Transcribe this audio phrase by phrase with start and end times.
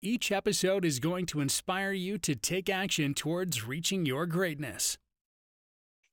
[0.00, 4.96] Each episode is going to inspire you to take action towards reaching your greatness.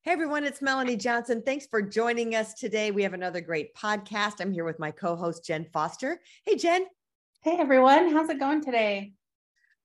[0.01, 1.43] Hey everyone, it's Melanie Johnson.
[1.45, 2.89] Thanks for joining us today.
[2.89, 4.41] We have another great podcast.
[4.41, 6.19] I'm here with my co host, Jenn Foster.
[6.47, 6.85] Hey, Jenn.
[7.43, 9.13] Hey everyone, how's it going today?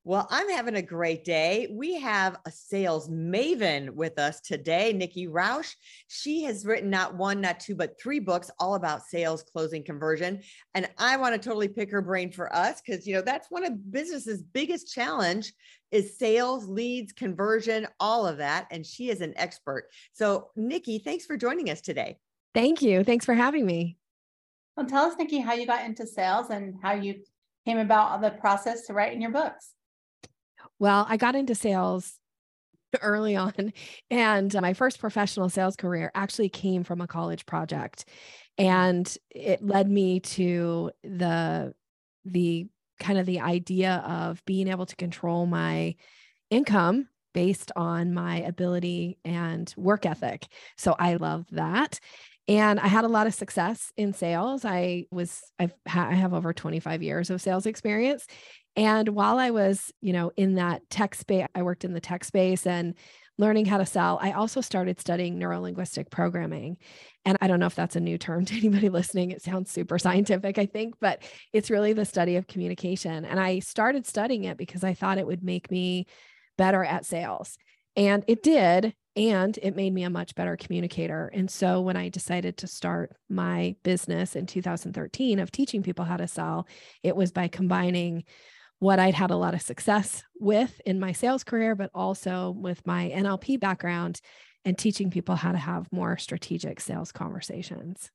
[0.02, 1.68] Well, I'm having a great day.
[1.70, 5.74] We have a sales maven with us today, Nikki Rausch.
[6.08, 10.40] She has written not one, not two, but three books all about sales, closing, conversion.
[10.74, 13.62] And I want to totally pick her brain for us because, you know, that's one
[13.62, 15.52] of business's biggest challenge
[15.90, 18.68] is sales, leads, conversion, all of that.
[18.70, 19.90] And she is an expert.
[20.14, 22.16] So, Nikki, thanks for joining us today.
[22.54, 23.04] Thank you.
[23.04, 23.98] Thanks for having me.
[24.78, 27.16] Well, tell us, Nikki, how you got into sales and how you
[27.66, 29.74] came about the process to write in your books.
[30.78, 32.18] Well, I got into sales
[33.02, 33.72] early on,
[34.10, 38.06] and uh, my first professional sales career actually came from a college project,
[38.58, 41.74] and it led me to the
[42.24, 42.66] the
[43.00, 45.94] kind of the idea of being able to control my
[46.50, 50.46] income based on my ability and work ethic.
[50.76, 52.00] So I love that.
[52.48, 54.64] And I had a lot of success in sales.
[54.64, 58.26] I was I've I have over 25 years of sales experience
[58.76, 62.24] and while I was, you know, in that tech space, I worked in the tech
[62.24, 62.94] space and
[63.40, 64.18] learning how to sell.
[64.20, 66.76] I also started studying neurolinguistic programming.
[67.24, 69.30] And I don't know if that's a new term to anybody listening.
[69.30, 73.24] It sounds super scientific, I think, but it's really the study of communication.
[73.24, 76.06] And I started studying it because I thought it would make me
[76.56, 77.56] better at sales.
[77.96, 78.94] And it did.
[79.16, 81.30] And it made me a much better communicator.
[81.34, 86.16] And so when I decided to start my business in 2013 of teaching people how
[86.16, 86.68] to sell,
[87.02, 88.24] it was by combining
[88.80, 92.84] what I'd had a lot of success with in my sales career, but also with
[92.86, 94.20] my NLP background
[94.64, 98.10] and teaching people how to have more strategic sales conversations.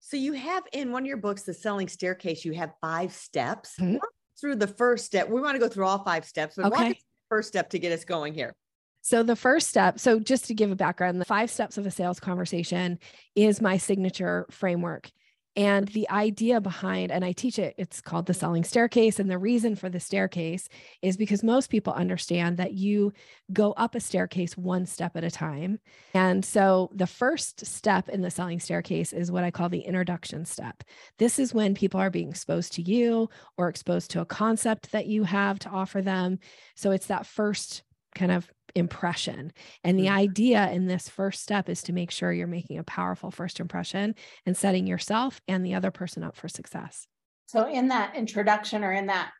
[0.00, 3.74] So you have in one of your books, The Selling Staircase, you have five steps.
[3.78, 3.98] Mm-hmm.
[4.40, 6.98] Through the first step, we want to go through all five steps, but okay.
[7.28, 8.54] first step to get us going here?
[9.02, 11.90] So, the first step, so just to give a background, the five steps of a
[11.90, 12.98] sales conversation
[13.34, 15.10] is my signature framework.
[15.58, 19.18] And the idea behind, and I teach it, it's called the selling staircase.
[19.18, 20.68] And the reason for the staircase
[21.02, 23.12] is because most people understand that you
[23.52, 25.80] go up a staircase one step at a time.
[26.14, 30.44] And so the first step in the selling staircase is what I call the introduction
[30.44, 30.84] step.
[31.18, 35.06] This is when people are being exposed to you or exposed to a concept that
[35.06, 36.38] you have to offer them.
[36.76, 37.82] So it's that first
[38.14, 38.48] kind of
[38.78, 39.52] impression.
[39.84, 40.16] And the mm-hmm.
[40.16, 44.14] idea in this first step is to make sure you're making a powerful first impression
[44.46, 47.06] and setting yourself and the other person up for success.
[47.46, 49.30] So, in that introduction or in that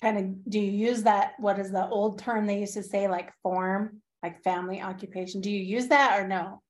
[0.00, 1.32] kind of, do you use that?
[1.38, 5.40] What is the old term they used to say, like form, like family occupation?
[5.40, 6.62] Do you use that or no?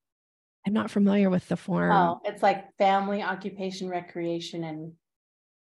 [0.67, 1.91] I'm not familiar with the form.
[1.91, 4.91] Oh, it's like family, occupation, recreation, and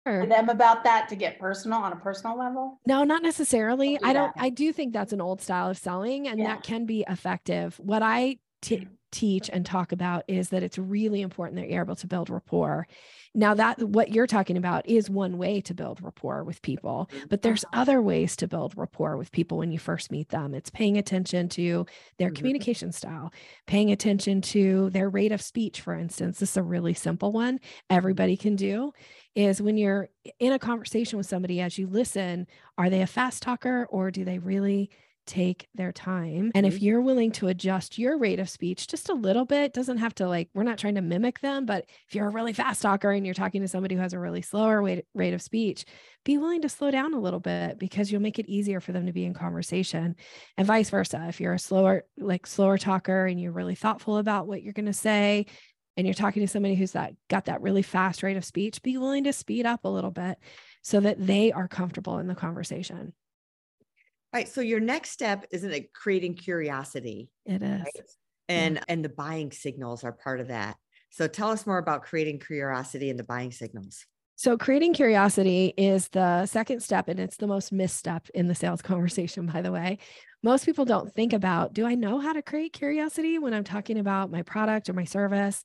[0.06, 0.26] Sure.
[0.26, 2.80] them about that to get personal on a personal level?
[2.86, 3.98] No, not necessarily.
[3.98, 6.46] Do I don't, I do think that's an old style of selling and yeah.
[6.46, 7.78] that can be effective.
[7.78, 11.96] What I t- teach and talk about is that it's really important that you're able
[11.96, 12.86] to build rapport.
[13.34, 17.42] Now that what you're talking about is one way to build rapport with people, but
[17.42, 17.82] there's uh-huh.
[17.82, 20.54] other ways to build rapport with people when you first meet them.
[20.54, 21.86] It's paying attention to
[22.18, 22.36] their mm-hmm.
[22.36, 23.32] communication style,
[23.66, 26.38] paying attention to their rate of speech, for instance.
[26.38, 27.60] This is a really simple one
[27.90, 28.92] everybody can do
[29.38, 30.08] is when you're
[30.40, 34.24] in a conversation with somebody as you listen, are they a fast talker or do
[34.24, 34.90] they really
[35.26, 36.50] take their time.
[36.54, 36.84] And if mm-hmm.
[36.84, 40.26] you're willing to adjust your rate of speech just a little bit, doesn't have to
[40.26, 43.26] like, we're not trying to mimic them, but if you're a really fast talker and
[43.26, 45.84] you're talking to somebody who has a really slower rate, rate of speech,
[46.24, 49.04] be willing to slow down a little bit because you'll make it easier for them
[49.04, 50.16] to be in conversation
[50.56, 51.26] and vice versa.
[51.28, 54.86] If you're a slower, like slower talker and you're really thoughtful about what you're going
[54.86, 55.44] to say,
[55.98, 58.96] and you're talking to somebody who's that got that really fast rate of speech, be
[58.96, 60.38] willing to speed up a little bit
[60.80, 63.12] so that they are comfortable in the conversation.
[64.32, 64.48] Right.
[64.48, 67.30] So your next step isn't it creating curiosity?
[67.44, 67.80] It is.
[67.80, 68.04] Right?
[68.48, 68.84] And yeah.
[68.86, 70.76] and the buying signals are part of that.
[71.10, 74.06] So tell us more about creating curiosity and the buying signals.
[74.38, 78.80] So creating curiosity is the second step and it's the most misstep in the sales
[78.82, 79.98] conversation by the way.
[80.44, 83.98] Most people don't think about do I know how to create curiosity when I'm talking
[83.98, 85.64] about my product or my service?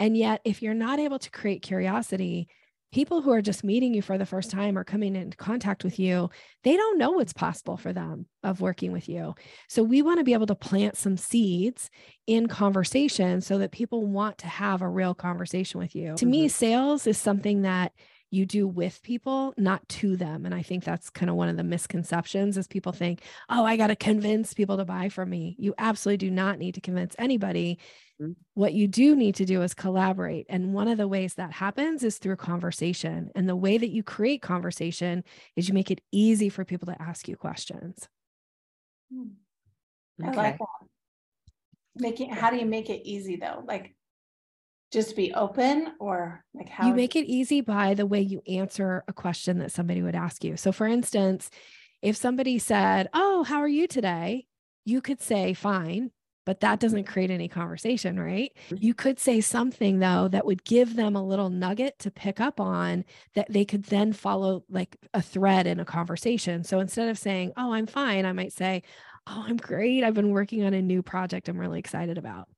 [0.00, 2.48] And yet if you're not able to create curiosity,
[2.92, 5.98] people who are just meeting you for the first time or coming into contact with
[5.98, 6.30] you,
[6.64, 9.34] they don't know what's possible for them of working with you.
[9.68, 11.90] So we want to be able to plant some seeds
[12.26, 16.14] in conversation so that people want to have a real conversation with you.
[16.16, 16.30] To mm-hmm.
[16.30, 17.92] me, sales is something that
[18.30, 20.44] you do with people, not to them.
[20.44, 23.76] And I think that's kind of one of the misconceptions is people think, oh, I
[23.76, 25.56] got to convince people to buy from me.
[25.58, 27.78] You absolutely do not need to convince anybody.
[28.20, 28.32] Mm-hmm.
[28.54, 30.46] What you do need to do is collaborate.
[30.48, 33.30] And one of the ways that happens is through conversation.
[33.34, 35.24] And the way that you create conversation
[35.56, 38.08] is you make it easy for people to ask you questions.
[39.12, 39.28] Hmm.
[40.22, 40.68] I like that.
[41.94, 43.64] Making how do you make it easy though?
[43.66, 43.94] Like
[44.92, 49.04] just be open or like how you make it easy by the way you answer
[49.08, 50.56] a question that somebody would ask you.
[50.56, 51.50] So for instance,
[52.00, 54.46] if somebody said, "Oh, how are you today?"
[54.88, 56.10] you could say fine,
[56.46, 58.52] but that doesn't create any conversation, right?
[58.70, 58.76] Mm-hmm.
[58.80, 62.58] You could say something though that would give them a little nugget to pick up
[62.58, 66.64] on that they could then follow like a thread in a conversation.
[66.64, 68.82] So instead of saying, "Oh, I'm fine," I might say,
[69.26, 70.02] "Oh, I'm great.
[70.02, 72.48] I've been working on a new project I'm really excited about."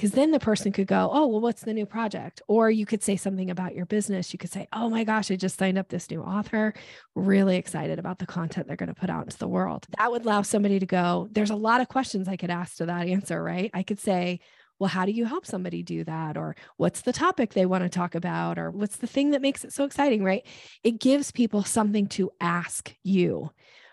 [0.00, 2.40] Because then the person could go, Oh, well, what's the new project?
[2.48, 4.32] Or you could say something about your business.
[4.32, 6.72] You could say, Oh my gosh, I just signed up this new author.
[7.14, 9.86] Really excited about the content they're going to put out into the world.
[9.98, 12.86] That would allow somebody to go, There's a lot of questions I could ask to
[12.86, 13.70] that answer, right?
[13.74, 14.40] I could say,
[14.78, 16.38] well, how do you help somebody do that?
[16.38, 18.58] Or what's the topic they want to talk about?
[18.58, 20.46] Or what's the thing that makes it so exciting, right?
[20.82, 23.50] It gives people something to ask you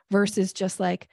[0.10, 1.10] versus just like,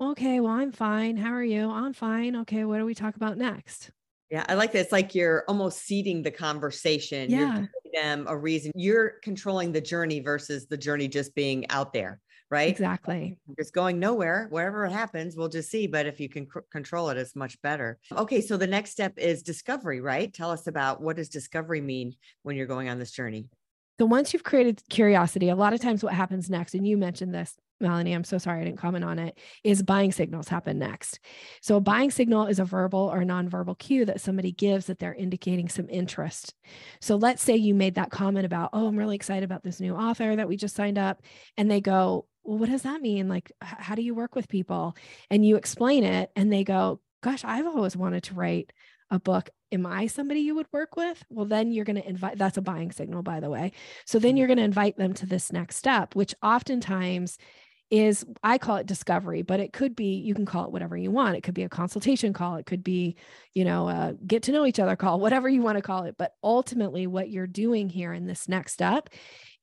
[0.00, 1.18] okay, well, I'm fine.
[1.18, 1.68] How are you?
[1.70, 2.36] I'm fine.
[2.36, 3.90] Okay, what do we talk about next?
[4.30, 4.80] Yeah, I like that.
[4.80, 7.30] It's like you're almost seeding the conversation.
[7.30, 7.38] Yeah.
[7.38, 8.72] You're giving them a reason.
[8.74, 12.20] You're controlling the journey versus the journey just being out there,
[12.50, 12.68] right?
[12.68, 13.38] Exactly.
[13.56, 14.48] It's going nowhere.
[14.50, 15.86] Wherever it happens, we'll just see.
[15.86, 17.98] But if you can c- control it, it's much better.
[18.12, 20.32] Okay, so the next step is discovery, right?
[20.32, 23.48] Tell us about what does discovery mean when you're going on this journey?
[23.98, 27.34] So once you've created curiosity, a lot of times what happens next, and you mentioned
[27.34, 31.20] this, Melanie, I'm so sorry I didn't comment on it, is buying signals happen next.
[31.60, 35.14] So a buying signal is a verbal or nonverbal cue that somebody gives that they're
[35.14, 36.54] indicating some interest.
[37.00, 39.94] So let's say you made that comment about, oh, I'm really excited about this new
[39.94, 41.22] author that we just signed up.
[41.56, 43.28] And they go, well, what does that mean?
[43.28, 44.96] Like, how do you work with people?
[45.30, 48.72] And you explain it, and they go, gosh, I've always wanted to write
[49.10, 52.38] a book am i somebody you would work with well then you're going to invite
[52.38, 53.72] that's a buying signal by the way
[54.04, 54.38] so then mm-hmm.
[54.38, 57.38] you're going to invite them to this next step which oftentimes
[57.90, 61.10] is I call it discovery, but it could be, you can call it whatever you
[61.10, 61.36] want.
[61.36, 62.56] It could be a consultation call.
[62.56, 63.16] It could be,
[63.54, 66.16] you know, a get to know each other call, whatever you want to call it.
[66.18, 69.08] But ultimately, what you're doing here in this next step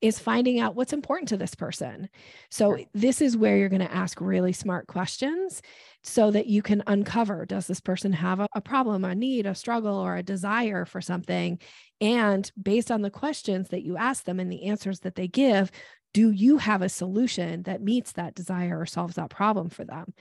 [0.00, 2.08] is finding out what's important to this person.
[2.50, 5.62] So, this is where you're going to ask really smart questions
[6.02, 9.54] so that you can uncover does this person have a, a problem, a need, a
[9.54, 11.60] struggle, or a desire for something?
[12.00, 15.70] And based on the questions that you ask them and the answers that they give,
[16.16, 20.14] do you have a solution that meets that desire or solves that problem for them?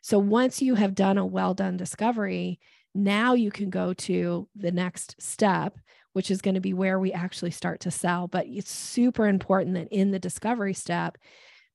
[0.00, 2.60] So once you have done a well done discovery,
[2.94, 5.80] now you can go to the next step,
[6.12, 8.28] which is going to be where we actually start to sell.
[8.28, 11.18] But it's super important that in the discovery step,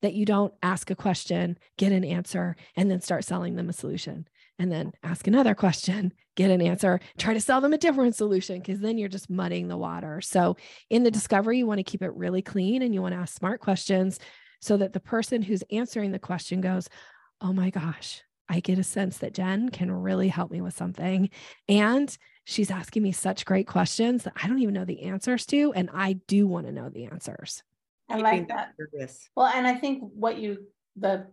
[0.01, 3.73] that you don't ask a question, get an answer, and then start selling them a
[3.73, 8.15] solution and then ask another question, get an answer, try to sell them a different
[8.15, 10.21] solution because then you're just muddying the water.
[10.21, 10.55] So,
[10.89, 13.35] in the discovery, you want to keep it really clean and you want to ask
[13.35, 14.19] smart questions
[14.61, 16.87] so that the person who's answering the question goes,
[17.41, 21.29] Oh my gosh, I get a sense that Jenn can really help me with something.
[21.67, 22.15] And
[22.45, 25.73] she's asking me such great questions that I don't even know the answers to.
[25.73, 27.61] And I do want to know the answers.
[28.09, 28.73] I like that.
[29.35, 30.65] Well, and I think what you,
[30.95, 31.27] the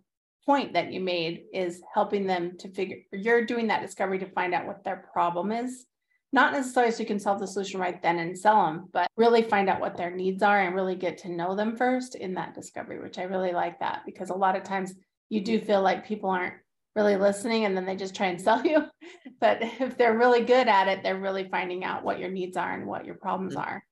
[0.47, 4.55] point that you made is helping them to figure you're doing that discovery to find
[4.55, 5.87] out what their problem is.
[6.33, 9.43] Not necessarily so you can solve the solution right then and sell them but really
[9.43, 12.55] find out what their needs are and really get to know them first in that
[12.55, 14.95] discovery which i really like that because a lot of times
[15.29, 16.55] you do feel like people aren't
[16.97, 18.85] really listening and then they just try and sell you.
[19.41, 22.73] But if they're really good at it they're really finding out what your needs are
[22.73, 23.69] and what your problems mm-hmm.
[23.69, 23.85] are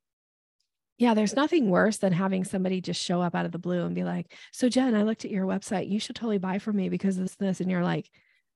[0.98, 3.94] yeah, there's nothing worse than having somebody just show up out of the blue and
[3.94, 5.90] be like, So, Jenn, I looked at your website.
[5.90, 7.60] You should totally buy from me because this, this.
[7.60, 8.10] And you're like,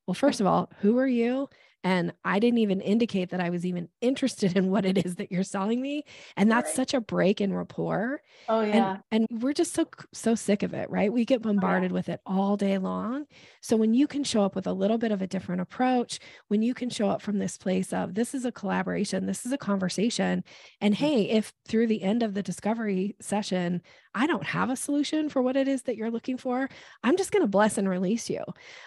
[0.07, 1.49] Well, first of all, who are you?
[1.87, 5.31] And I didn't even indicate that I was even interested in what it is that
[5.31, 6.03] you're selling me.
[6.37, 6.75] And that's right.
[6.75, 8.23] such a break in rapport.
[8.49, 8.97] Oh yeah.
[9.13, 11.13] And, and, we're just so so sick of it, right?
[11.13, 11.99] We get bombarded oh, yeah.
[11.99, 13.27] with it all day long.
[13.61, 16.61] So when you can show up with a little bit of a different approach, when
[16.61, 19.59] you can show up from this place of this is a collaboration, this is a
[19.59, 20.43] conversation,
[20.81, 21.05] and mm-hmm.
[21.05, 23.81] hey, if through the end of the discovery session
[24.13, 26.71] I don't have a solution for what it is that you're looking for,
[27.05, 28.43] I'm just going to bless and release you.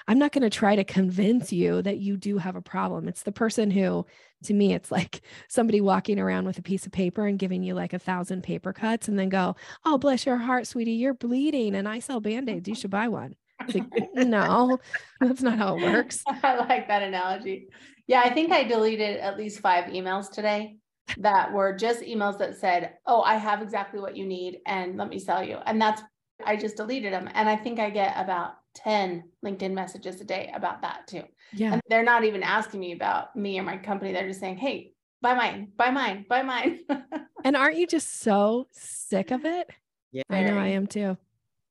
[0.08, 3.08] I'm not going to try to convince you that you do have a problem problem.
[3.08, 4.06] It's the person who,
[4.44, 7.74] to me, it's like somebody walking around with a piece of paper and giving you
[7.76, 9.56] like a thousand paper cuts and then go,
[9.86, 12.68] Oh, bless your heart, sweetie, you're bleeding and I sell band aids.
[12.68, 13.36] You should buy one.
[13.74, 13.84] Like,
[14.16, 14.80] no,
[15.22, 16.24] that's not how it works.
[16.44, 17.68] I like that analogy.
[18.08, 20.78] Yeah, I think I deleted at least five emails today
[21.18, 25.10] that were just emails that said, Oh, I have exactly what you need and let
[25.10, 25.58] me sell you.
[25.66, 26.02] And that's,
[26.46, 27.30] I just deleted them.
[27.34, 31.24] And I think I get about 10 LinkedIn messages a day about that too.
[31.54, 31.74] Yeah.
[31.74, 34.12] And they're not even asking me about me or my company.
[34.12, 36.80] They're just saying, Hey, buy mine, buy mine, buy mine.
[37.44, 39.70] and aren't you just so sick of it?
[40.12, 40.24] Yeah.
[40.30, 41.18] I know I am too.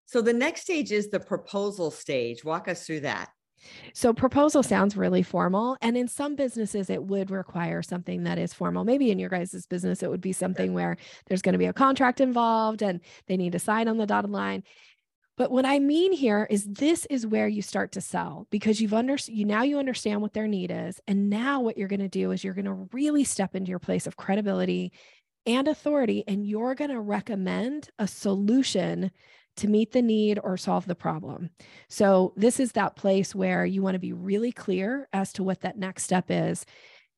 [0.07, 2.45] So the next stage is the proposal stage.
[2.45, 3.31] Walk us through that.
[3.93, 5.77] So proposal sounds really formal.
[5.81, 8.85] And in some businesses, it would require something that is formal.
[8.85, 10.97] Maybe in your guys' business, it would be something where
[11.27, 14.31] there's going to be a contract involved and they need to sign on the dotted
[14.31, 14.63] line.
[15.37, 18.93] But what I mean here is this is where you start to sell because you've
[18.93, 21.01] under you now you understand what their need is.
[21.07, 23.79] And now what you're going to do is you're going to really step into your
[23.79, 24.93] place of credibility
[25.47, 29.13] and authority and you're going to recommend a solution
[29.59, 31.51] to meet the need or solve the problem.
[31.89, 35.61] So, this is that place where you want to be really clear as to what
[35.61, 36.65] that next step is.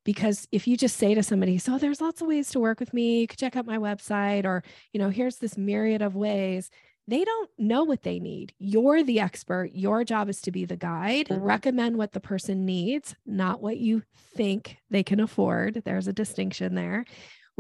[0.05, 2.95] Because if you just say to somebody, so there's lots of ways to work with
[2.95, 6.71] me, you could check out my website, or, you know, here's this myriad of ways,
[7.07, 8.55] they don't know what they need.
[8.59, 9.73] You're the expert.
[9.75, 11.43] Your job is to be the guide, mm-hmm.
[11.43, 14.03] recommend what the person needs, not what you
[14.37, 15.83] think they can afford.
[15.85, 17.05] There's a distinction there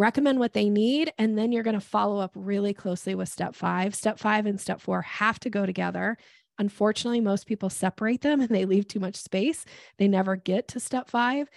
[0.00, 3.54] recommend what they need, and then you're going to follow up really closely with step
[3.54, 3.94] five.
[3.94, 6.16] Step five and step four have to go together.
[6.58, 9.64] Unfortunately, most people separate them and they leave too much space.
[9.98, 11.48] They never get to step five.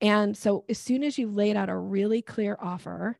[0.00, 3.18] And so, as soon as you've laid out a really clear offer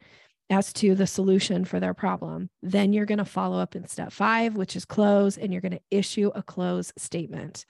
[0.48, 4.12] as to the solution for their problem, then you're going to follow up in step
[4.12, 7.66] five, which is close, and you're going to issue a close statement.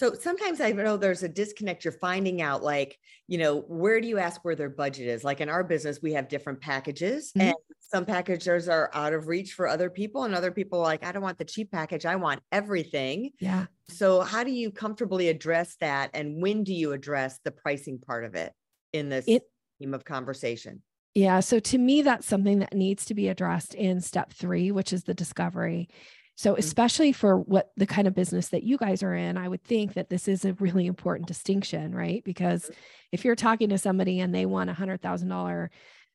[0.00, 1.84] So sometimes I know there's a disconnect.
[1.84, 5.24] You're finding out, like, you know, where do you ask where their budget is?
[5.24, 7.48] Like in our business, we have different packages, mm-hmm.
[7.48, 11.12] and some packages are out of reach for other people, and other people like, I
[11.12, 13.32] don't want the cheap package, I want everything.
[13.40, 13.66] Yeah.
[13.90, 16.12] So, how do you comfortably address that?
[16.14, 18.54] And when do you address the pricing part of it
[18.94, 19.42] in this it,
[19.80, 20.80] theme of conversation?
[21.14, 21.40] Yeah.
[21.40, 25.04] So, to me, that's something that needs to be addressed in step three, which is
[25.04, 25.90] the discovery.
[26.40, 26.60] So, mm-hmm.
[26.60, 29.92] especially for what the kind of business that you guys are in, I would think
[29.92, 32.24] that this is a really important distinction, right?
[32.24, 32.70] Because
[33.12, 35.70] if you're talking to somebody and they want a hundred thousand dollar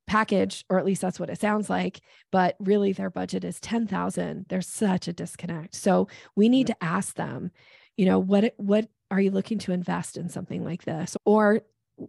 [0.08, 2.02] package, or at least that's what it sounds like,
[2.32, 5.76] but really their budget is 10,000, there's such a disconnect.
[5.76, 7.52] So we need to ask them,
[7.96, 11.16] you know, what, what are you looking to invest in something like this?
[11.26, 11.62] Or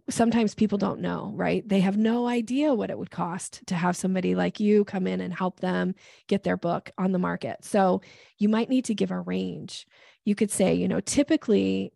[0.09, 1.67] sometimes people don't know, right?
[1.67, 5.21] They have no idea what it would cost to have somebody like you come in
[5.21, 5.95] and help them
[6.27, 7.63] get their book on the market.
[7.63, 8.01] So
[8.37, 9.87] you might need to give a range.
[10.25, 11.93] You could say, you know, typically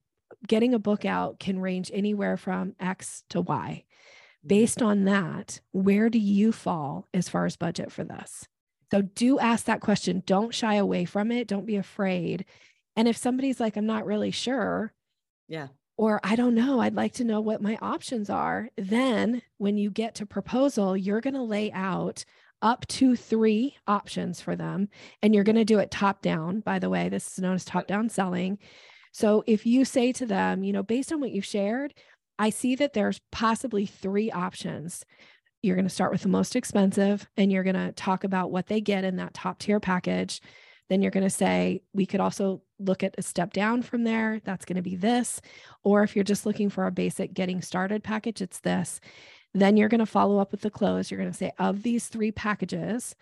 [0.48, 3.83] getting a book out can range anywhere from X to Y.
[3.83, 4.48] Mm-hmm.
[4.48, 8.48] Based on that, where do you fall as far as budget for this?
[8.89, 10.24] So do ask that question.
[10.25, 11.48] Don't shy away from it.
[11.48, 12.45] Don't be afraid.
[12.95, 14.93] And if somebody's like, I'm not really sure,
[15.48, 15.67] yeah
[16.01, 18.70] or I don't know, I'd like to know what my options are.
[18.75, 22.25] Then when you get to proposal, you're going to lay out
[22.63, 24.89] up to three options for them.
[25.22, 26.62] And you're going to do it top down.
[26.62, 28.58] By the way, this is known as top down selling.
[29.12, 31.93] So if you say to them, you know, based on what you've shared,
[32.39, 35.05] I see that there's possibly three options.
[35.62, 38.65] You're going to start with the most expensive and you're going to talk about what
[38.65, 40.41] they get in that top tier package.
[40.89, 44.42] Then you're going to say, we could also look at a step down from there.
[44.44, 45.42] That's going to be this.
[45.84, 49.00] Or if you're just looking for a basic getting started package, it's this.
[49.54, 51.10] Then you're going to follow up with the close.
[51.10, 53.16] You're going to say, of these three packages,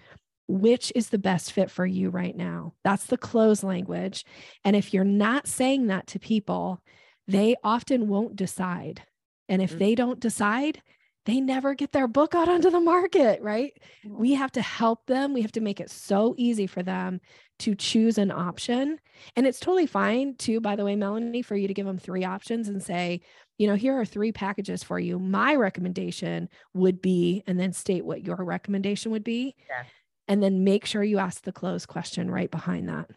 [0.48, 2.74] which is the best fit for you right now?
[2.84, 4.26] That's the close language.
[4.64, 6.82] And if you're not saying that to people,
[7.28, 9.04] they often won't decide.
[9.48, 9.80] And if mm-hmm.
[9.80, 10.82] they don't decide,
[11.26, 13.74] they never get their book out onto the market, right?
[14.06, 15.34] We have to help them.
[15.34, 17.22] We have to make it so easy for them
[17.60, 19.00] to choose an option.
[19.36, 22.24] And it's totally fine, too, by the way, Melanie, for you to give them three
[22.24, 23.22] options and say,
[23.58, 25.20] you know, here are three packages for you.
[25.20, 29.56] My recommendation would be, and then state what your recommendation would be.
[29.68, 29.84] Yeah.
[30.30, 33.10] And then make sure you ask the close question right behind that.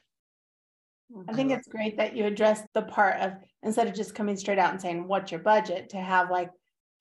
[1.15, 4.37] Oh, I think it's great that you address the part of instead of just coming
[4.37, 6.51] straight out and saying, what's your budget, to have like,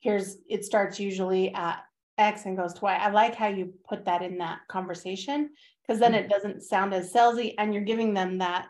[0.01, 1.84] here's, it starts usually at
[2.17, 2.96] X and goes to Y.
[2.96, 5.50] I like how you put that in that conversation
[5.81, 6.29] because then it mm-hmm.
[6.29, 8.67] doesn't sound as salesy and you're giving them that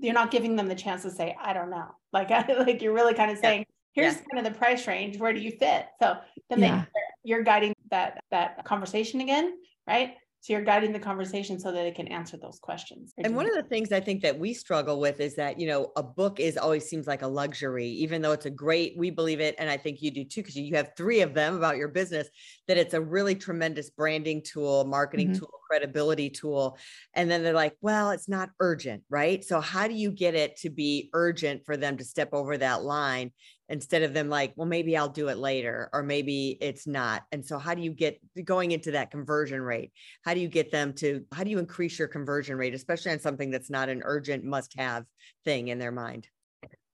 [0.00, 3.14] you're not giving them the chance to say i don't know like like you're really
[3.14, 4.22] kind of saying here's yeah.
[4.32, 6.16] kind of the price range where do you fit so
[6.50, 6.84] then yeah.
[6.94, 9.54] they, you're guiding that that conversation again
[9.86, 10.14] right
[10.46, 13.12] So you're guiding the conversation so that they can answer those questions.
[13.18, 15.90] And one of the things I think that we struggle with is that, you know,
[15.96, 19.40] a book is always seems like a luxury, even though it's a great, we believe
[19.40, 19.56] it.
[19.58, 22.28] And I think you do too, because you have three of them about your business,
[22.68, 25.40] that it's a really tremendous branding tool, marketing mm-hmm.
[25.40, 26.78] tool, credibility tool.
[27.12, 29.44] And then they're like, well, it's not urgent, right?
[29.44, 32.84] So how do you get it to be urgent for them to step over that
[32.84, 33.32] line
[33.68, 37.24] instead of them like, well, maybe I'll do it later, or maybe it's not.
[37.32, 39.92] And so, how do you get going into that conversion rate?
[40.24, 43.20] How do you get them to, how do you increase your conversion rate, especially on
[43.20, 45.04] something that's not an urgent must have
[45.44, 46.28] thing in their mind?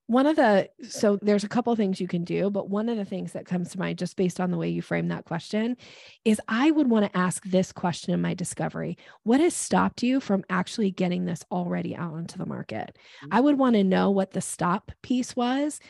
[0.09, 3.05] One of the, so there's a couple things you can do, but one of the
[3.05, 5.76] things that comes to mind just based on the way you frame that question
[6.25, 10.21] is I would want to ask this question in my discovery What has stopped you
[10.21, 12.99] from actually getting this already out into the market?
[13.25, 13.29] Mm-hmm.
[13.35, 15.81] I would want to know what the stop piece was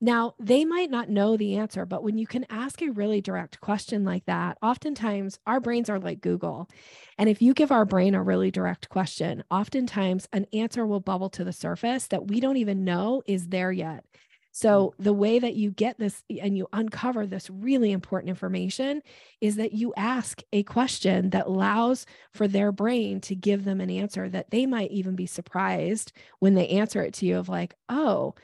[0.00, 3.60] now, they might not know the answer, but when you can ask a really direct
[3.62, 6.68] question like that, oftentimes our brains are like Google.
[7.16, 11.30] And if you give our brain a really direct question, oftentimes an answer will bubble
[11.30, 14.04] to the surface that we don't even know is there yet.
[14.52, 19.02] So, the way that you get this and you uncover this really important information
[19.42, 23.90] is that you ask a question that allows for their brain to give them an
[23.90, 27.74] answer that they might even be surprised when they answer it to you of like,
[27.90, 28.34] oh,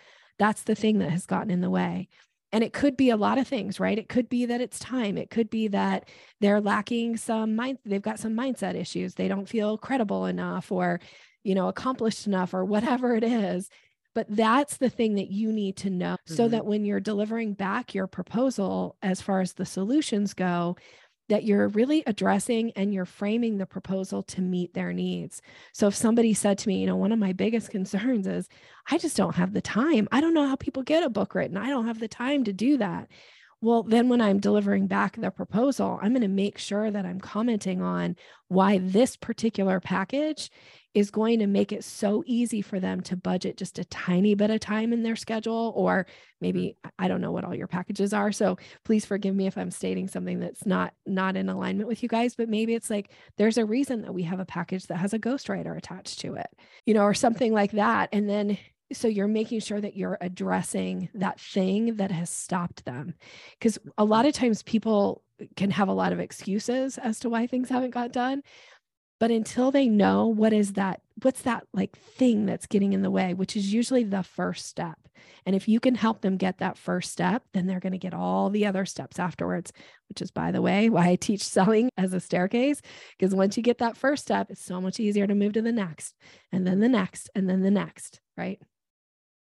[0.43, 2.09] that's the thing that has gotten in the way.
[2.51, 3.97] And it could be a lot of things, right?
[3.97, 5.17] It could be that it's time.
[5.17, 6.09] It could be that
[6.41, 9.15] they're lacking some mind, they've got some mindset issues.
[9.15, 11.01] They don't feel credible enough or,
[11.45, 13.71] you know, accomplished enough or whatever it is.
[14.15, 16.35] But that's the thing that you need to know mm-hmm.
[16.35, 20.77] so that when you're delivering back your proposal, as far as the solutions go,
[21.33, 25.41] that you're really addressing and you're framing the proposal to meet their needs.
[25.73, 28.51] So if somebody said to me, you know, one of my biggest concerns is
[28.91, 30.09] I just don't have the time.
[30.13, 31.57] I don't know how people get a book written.
[31.57, 33.09] I don't have the time to do that.
[33.63, 37.19] Well, then when I'm delivering back the proposal, I'm going to make sure that I'm
[37.19, 38.17] commenting on
[38.49, 40.51] why this particular package
[40.95, 44.51] is going to make it so easy for them to budget just a tiny bit
[44.51, 46.07] of time in their schedule or
[46.41, 46.91] maybe mm-hmm.
[46.99, 50.09] i don't know what all your packages are so please forgive me if i'm stating
[50.09, 53.65] something that's not not in alignment with you guys but maybe it's like there's a
[53.65, 56.49] reason that we have a package that has a ghostwriter attached to it
[56.87, 58.59] you know or something like that and then
[58.93, 63.15] so you're making sure that you're addressing that thing that has stopped them
[63.59, 65.23] because a lot of times people
[65.57, 68.43] can have a lot of excuses as to why things haven't got done
[69.23, 73.11] but until they know what is that, what's that like thing that's getting in the
[73.11, 74.99] way, which is usually the first step.
[75.47, 78.15] And if you can help them get that first step, then they're going to get
[78.15, 79.73] all the other steps afterwards,
[80.09, 82.83] which is, by the way, why I teach selling as a staircase.
[83.17, 85.71] Because once you get that first step, it's so much easier to move to the
[85.71, 86.17] next,
[86.51, 88.61] and then the next, and then the next, right?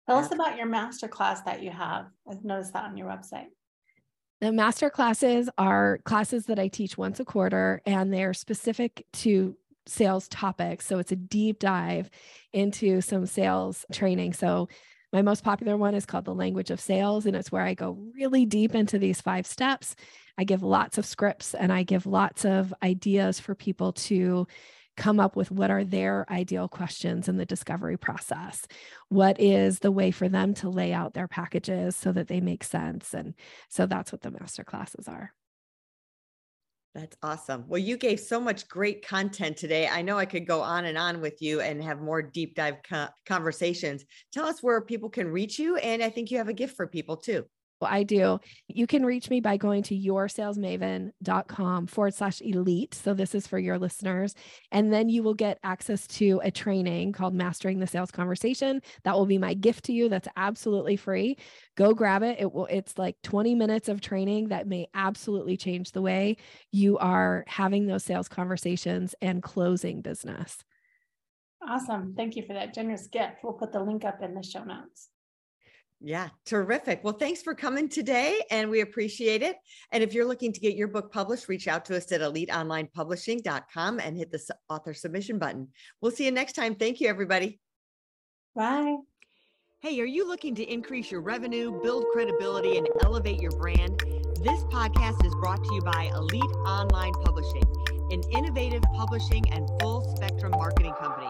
[0.10, 2.08] Tell us about your master class that you have.
[2.30, 3.46] I've noticed that on your website.
[4.44, 9.56] The master classes are classes that I teach once a quarter, and they're specific to
[9.86, 10.86] sales topics.
[10.86, 12.10] So it's a deep dive
[12.52, 14.34] into some sales training.
[14.34, 14.68] So
[15.14, 17.98] my most popular one is called The Language of Sales, and it's where I go
[18.14, 19.96] really deep into these five steps.
[20.38, 24.46] I give lots of scripts and I give lots of ideas for people to
[24.96, 28.68] come up with what are their ideal questions in the discovery process.
[29.10, 32.64] What is the way for them to lay out their packages so that they make
[32.64, 33.14] sense?
[33.14, 33.34] And
[33.70, 35.34] so that's what the master classes are.
[36.96, 37.66] That's awesome.
[37.68, 39.88] Well, you gave so much great content today.
[39.88, 42.78] I know I could go on and on with you and have more deep dive
[42.88, 44.06] co- conversations.
[44.32, 45.78] Tell us where people can reach you.
[45.78, 47.46] And I think you have a gift for people too.
[47.86, 48.40] I do.
[48.68, 52.94] You can reach me by going to yoursalesmaven.com forward slash elite.
[52.94, 54.36] So this is for your listeners.
[54.72, 58.82] And then you will get access to a training called Mastering the Sales Conversation.
[59.04, 60.10] That will be my gift to you.
[60.10, 61.38] That's absolutely free.
[61.76, 62.38] Go grab it.
[62.40, 66.38] It will, it's like 20 minutes of training that may absolutely change the way
[66.72, 70.64] you are having those sales conversations and closing business.
[71.68, 72.14] Awesome.
[72.16, 73.38] Thank you for that generous gift.
[73.44, 75.10] We'll put the link up in the show notes.
[76.06, 77.02] Yeah, terrific.
[77.02, 79.56] Well, thanks for coming today and we appreciate it.
[79.94, 84.02] And if you're looking to get your book published, reach out to us at eliteonlinepublishing.com
[84.02, 85.70] and hit the author submission button.
[86.02, 86.76] We'll see you next time.
[86.76, 87.62] Thank you, everybody.
[88.54, 88.98] Bye.
[89.80, 93.98] Hey, are you looking to increase your revenue, build credibility, and elevate your brand?
[94.44, 97.64] This podcast is brought to you by Elite Online Publishing,
[98.12, 101.30] an innovative publishing and full spectrum marketing company.